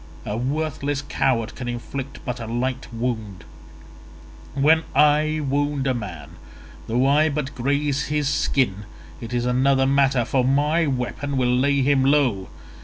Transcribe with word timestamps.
A 0.25 0.35
worthless 0.35 1.03
coward 1.03 1.53
can 1.53 1.67
inflict 1.67 2.25
but 2.25 2.39
a 2.39 2.47
light 2.47 2.91
wound; 2.91 3.43
when 4.55 4.81
I 4.95 5.41
wound 5.47 5.85
a 5.85 5.93
man 5.93 6.37
though 6.87 7.05
I 7.05 7.29
but 7.29 7.53
graze 7.53 8.05
his 8.07 8.27
skin 8.27 8.87
it 9.21 9.31
is 9.31 9.45
another 9.45 9.85
matter, 9.85 10.25
for 10.25 10.43
my 10.43 10.87
weapon 10.87 11.37
will 11.37 11.55
lay 11.55 11.83
him 11.83 12.03
low. 12.03 12.49